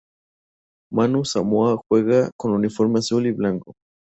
Manu 0.91 1.23
Samoa 1.25 1.79
juega 1.87 2.31
con 2.35 2.53
uniforme 2.53 2.97
azul 2.97 3.27
y 3.27 3.31
blanco. 3.33 3.75